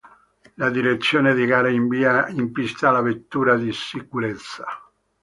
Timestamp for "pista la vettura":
2.51-3.55